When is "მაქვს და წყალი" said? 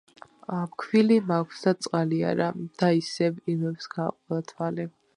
1.33-2.23